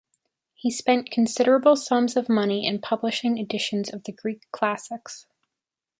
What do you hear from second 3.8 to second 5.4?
of the Greek classics.